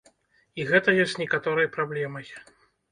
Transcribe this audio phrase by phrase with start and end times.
[0.61, 2.27] І гэта ёсць некаторай праблемай.